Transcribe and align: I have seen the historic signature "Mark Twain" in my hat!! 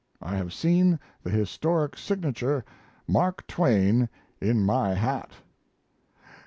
I 0.19 0.35
have 0.35 0.51
seen 0.51 0.99
the 1.21 1.29
historic 1.29 1.95
signature 1.95 2.65
"Mark 3.07 3.45
Twain" 3.45 4.09
in 4.41 4.63
my 4.65 4.95
hat!! 4.95 5.29